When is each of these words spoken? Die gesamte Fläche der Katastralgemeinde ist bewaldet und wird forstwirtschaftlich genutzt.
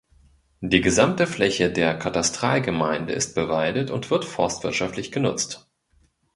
Die 0.61 0.81
gesamte 0.81 1.27
Fläche 1.27 1.69
der 1.71 1.95
Katastralgemeinde 1.95 3.13
ist 3.13 3.35
bewaldet 3.35 3.91
und 3.91 4.09
wird 4.09 4.25
forstwirtschaftlich 4.25 5.11
genutzt. 5.11 5.69